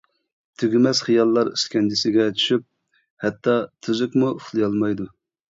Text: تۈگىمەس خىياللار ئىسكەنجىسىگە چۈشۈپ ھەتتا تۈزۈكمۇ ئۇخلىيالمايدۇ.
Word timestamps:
تۈگىمەس 0.61 1.01
خىياللار 1.07 1.51
ئىسكەنجىسىگە 1.51 2.25
چۈشۈپ 2.39 2.65
ھەتتا 3.27 3.55
تۈزۈكمۇ 3.91 4.33
ئۇخلىيالمايدۇ. 4.35 5.09